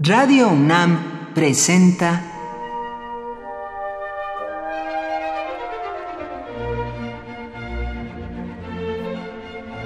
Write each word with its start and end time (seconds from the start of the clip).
Radio 0.00 0.50
UNAM 0.50 1.34
presenta 1.34 2.22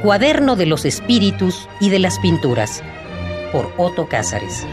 Cuaderno 0.03 0.55
de 0.57 0.67
los 0.67 0.85
Espíritus 0.85 1.67
y 1.81 1.89
de 1.89 1.99
las 1.99 2.19
Pinturas 2.19 2.83
por 3.53 3.73
Otto 3.79 4.07
Cázares. 4.07 4.67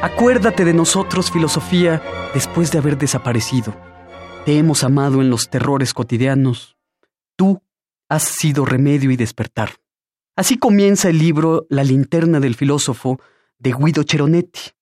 Acuérdate 0.00 0.64
de 0.64 0.74
nosotros, 0.74 1.32
filosofía, 1.32 2.00
después 2.34 2.70
de 2.70 2.78
haber 2.78 2.98
desaparecido. 2.98 3.74
Te 4.44 4.58
hemos 4.58 4.84
amado 4.84 5.20
en 5.22 5.28
los 5.28 5.50
terrores 5.50 5.92
cotidianos. 5.92 6.76
Tú 7.34 7.65
has 8.08 8.22
sido 8.22 8.64
remedio 8.64 9.10
y 9.10 9.16
despertar. 9.16 9.76
Así 10.36 10.58
comienza 10.58 11.08
el 11.08 11.18
libro 11.18 11.66
La 11.70 11.82
linterna 11.82 12.40
del 12.40 12.54
filósofo 12.54 13.20
de 13.58 13.72
Guido 13.72 14.02
Cheronetti, 14.02 14.72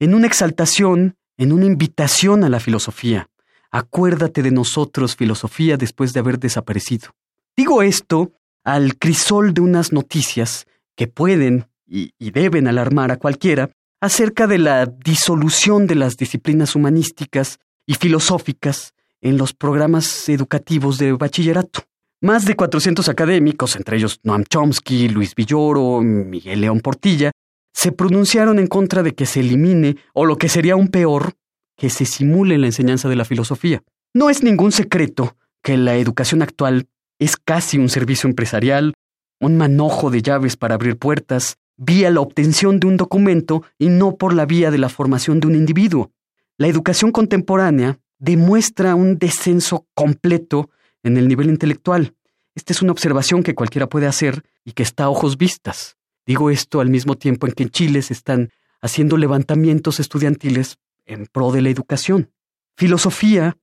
en 0.00 0.14
una 0.14 0.26
exaltación, 0.26 1.16
en 1.36 1.52
una 1.52 1.66
invitación 1.66 2.44
a 2.44 2.48
la 2.48 2.60
filosofía. 2.60 3.28
Acuérdate 3.70 4.42
de 4.42 4.50
nosotros, 4.50 5.16
filosofía, 5.16 5.76
después 5.76 6.12
de 6.12 6.20
haber 6.20 6.38
desaparecido. 6.38 7.10
Digo 7.56 7.82
esto 7.82 8.32
al 8.64 8.96
crisol 8.98 9.54
de 9.54 9.60
unas 9.60 9.92
noticias 9.92 10.66
que 10.96 11.08
pueden 11.08 11.68
y, 11.86 12.12
y 12.18 12.30
deben 12.30 12.66
alarmar 12.66 13.10
a 13.10 13.18
cualquiera 13.18 13.70
acerca 14.00 14.46
de 14.46 14.58
la 14.58 14.86
disolución 14.86 15.86
de 15.86 15.94
las 15.94 16.16
disciplinas 16.16 16.74
humanísticas 16.74 17.58
y 17.86 17.94
filosóficas 17.94 18.94
en 19.20 19.36
los 19.36 19.52
programas 19.52 20.28
educativos 20.28 20.98
de 20.98 21.12
bachillerato. 21.12 21.84
Más 22.22 22.44
de 22.44 22.54
400 22.54 23.08
académicos, 23.08 23.74
entre 23.74 23.96
ellos 23.96 24.20
Noam 24.22 24.44
Chomsky, 24.44 25.08
Luis 25.08 25.34
Villoro, 25.34 26.00
Miguel 26.02 26.60
León 26.60 26.78
Portilla, 26.78 27.32
se 27.74 27.90
pronunciaron 27.90 28.60
en 28.60 28.68
contra 28.68 29.02
de 29.02 29.12
que 29.12 29.26
se 29.26 29.40
elimine, 29.40 29.96
o 30.14 30.24
lo 30.24 30.38
que 30.38 30.48
sería 30.48 30.74
aún 30.74 30.86
peor, 30.86 31.32
que 31.76 31.90
se 31.90 32.06
simule 32.06 32.58
la 32.58 32.66
enseñanza 32.66 33.08
de 33.08 33.16
la 33.16 33.24
filosofía. 33.24 33.82
No 34.14 34.30
es 34.30 34.44
ningún 34.44 34.70
secreto 34.70 35.36
que 35.64 35.76
la 35.76 35.96
educación 35.96 36.42
actual 36.42 36.86
es 37.18 37.36
casi 37.36 37.78
un 37.78 37.88
servicio 37.88 38.28
empresarial, 38.28 38.94
un 39.40 39.56
manojo 39.56 40.08
de 40.12 40.22
llaves 40.22 40.56
para 40.56 40.76
abrir 40.76 40.96
puertas, 40.98 41.56
vía 41.76 42.08
la 42.12 42.20
obtención 42.20 42.78
de 42.78 42.86
un 42.86 42.98
documento 42.98 43.64
y 43.80 43.88
no 43.88 44.14
por 44.14 44.32
la 44.32 44.46
vía 44.46 44.70
de 44.70 44.78
la 44.78 44.90
formación 44.90 45.40
de 45.40 45.48
un 45.48 45.56
individuo. 45.56 46.12
La 46.56 46.68
educación 46.68 47.10
contemporánea 47.10 47.98
demuestra 48.20 48.94
un 48.94 49.18
descenso 49.18 49.88
completo 49.94 50.70
en 51.02 51.16
el 51.16 51.28
nivel 51.28 51.48
intelectual. 51.48 52.14
Esta 52.54 52.72
es 52.72 52.82
una 52.82 52.92
observación 52.92 53.42
que 53.42 53.54
cualquiera 53.54 53.88
puede 53.88 54.06
hacer 54.06 54.42
y 54.64 54.72
que 54.72 54.82
está 54.82 55.04
a 55.04 55.10
ojos 55.10 55.38
vistas. 55.38 55.96
Digo 56.26 56.50
esto 56.50 56.80
al 56.80 56.90
mismo 56.90 57.16
tiempo 57.16 57.46
en 57.46 57.52
que 57.52 57.64
en 57.64 57.70
Chile 57.70 58.02
se 58.02 58.12
están 58.12 58.50
haciendo 58.80 59.16
levantamientos 59.16 60.00
estudiantiles 60.00 60.78
en 61.06 61.26
pro 61.26 61.50
de 61.52 61.62
la 61.62 61.70
educación. 61.70 62.30
Filosofía, 62.76 63.56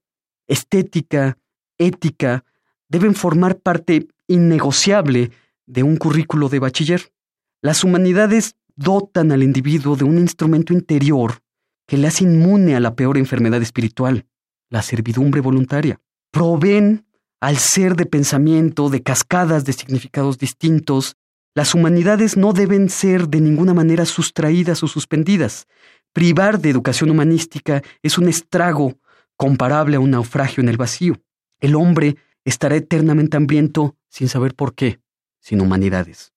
estética, 0.46 1.38
ética 1.78 2.44
deben 2.88 3.14
formar 3.14 3.58
parte 3.58 4.08
innegociable 4.26 5.30
de 5.66 5.82
un 5.82 5.96
currículo 5.96 6.48
de 6.48 6.58
bachiller. 6.58 7.12
Las 7.62 7.84
humanidades 7.84 8.56
dotan 8.76 9.32
al 9.32 9.42
individuo 9.42 9.96
de 9.96 10.04
un 10.04 10.18
instrumento 10.18 10.72
interior 10.72 11.42
que 11.86 11.96
le 11.96 12.06
hace 12.06 12.24
inmune 12.24 12.76
a 12.76 12.80
la 12.80 12.94
peor 12.94 13.18
enfermedad 13.18 13.60
espiritual, 13.62 14.26
la 14.68 14.82
servidumbre 14.82 15.40
voluntaria. 15.40 16.00
Proveen 16.30 17.06
al 17.40 17.56
ser 17.56 17.96
de 17.96 18.06
pensamiento, 18.06 18.90
de 18.90 19.02
cascadas 19.02 19.64
de 19.64 19.72
significados 19.72 20.38
distintos, 20.38 21.16
las 21.54 21.74
humanidades 21.74 22.36
no 22.36 22.52
deben 22.52 22.90
ser 22.90 23.28
de 23.28 23.40
ninguna 23.40 23.74
manera 23.74 24.04
sustraídas 24.04 24.82
o 24.82 24.88
suspendidas. 24.88 25.66
Privar 26.12 26.60
de 26.60 26.70
educación 26.70 27.10
humanística 27.10 27.82
es 28.02 28.18
un 28.18 28.28
estrago 28.28 28.98
comparable 29.36 29.96
a 29.96 30.00
un 30.00 30.10
naufragio 30.10 30.62
en 30.62 30.68
el 30.68 30.76
vacío. 30.76 31.20
El 31.60 31.74
hombre 31.74 32.16
estará 32.44 32.76
eternamente 32.76 33.36
hambriento 33.36 33.96
sin 34.08 34.28
saber 34.28 34.54
por 34.54 34.74
qué, 34.74 35.00
sin 35.40 35.60
humanidades 35.60 36.32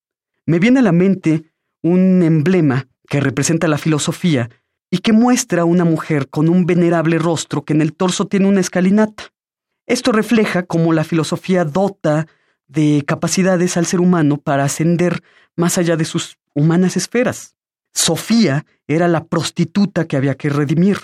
me 0.46 0.58
viene 0.58 0.80
a 0.80 0.82
la 0.82 0.92
mente 0.92 1.52
un 1.82 2.22
emblema 2.22 2.88
que 3.08 3.20
representa 3.20 3.68
la 3.68 3.78
filosofía 3.78 4.50
y 4.90 4.98
que 4.98 5.12
muestra 5.12 5.62
a 5.62 5.66
una 5.66 5.84
mujer 5.84 6.28
con 6.28 6.48
un 6.48 6.66
venerable 6.66 7.18
rostro 7.18 7.64
que 7.64 7.72
en 7.72 7.80
el 7.80 7.94
torso 7.94 8.26
tiene 8.26 8.46
una 8.46 8.60
escalinata. 8.60 9.33
Esto 9.86 10.12
refleja 10.12 10.64
cómo 10.64 10.92
la 10.92 11.04
filosofía 11.04 11.64
dota 11.64 12.26
de 12.66 13.04
capacidades 13.06 13.76
al 13.76 13.86
ser 13.86 14.00
humano 14.00 14.38
para 14.38 14.64
ascender 14.64 15.22
más 15.56 15.78
allá 15.78 15.96
de 15.96 16.04
sus 16.04 16.38
humanas 16.54 16.96
esferas. 16.96 17.56
Sofía 17.92 18.64
era 18.86 19.08
la 19.08 19.24
prostituta 19.24 20.06
que 20.06 20.16
había 20.16 20.36
que 20.36 20.48
redimir. 20.48 20.98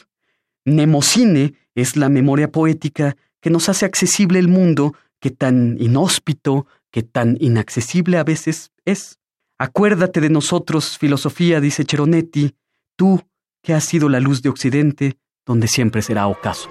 Nemocine 0.64 1.54
es 1.74 1.96
la 1.96 2.08
memoria 2.08 2.50
poética 2.50 3.16
que 3.40 3.50
nos 3.50 3.68
hace 3.68 3.84
accesible 3.84 4.38
el 4.38 4.48
mundo 4.48 4.94
que 5.20 5.30
tan 5.30 5.76
inhóspito, 5.80 6.66
que 6.90 7.02
tan 7.02 7.36
inaccesible 7.40 8.18
a 8.18 8.24
veces 8.24 8.72
es. 8.84 9.18
Acuérdate 9.58 10.20
de 10.20 10.30
nosotros, 10.30 10.98
filosofía, 10.98 11.60
dice 11.60 11.84
Cheronetti, 11.84 12.56
tú 12.96 13.22
que 13.62 13.74
has 13.74 13.84
sido 13.84 14.08
la 14.08 14.20
luz 14.20 14.42
de 14.42 14.48
Occidente, 14.48 15.18
donde 15.44 15.68
siempre 15.68 16.00
será 16.00 16.26
ocaso. 16.26 16.70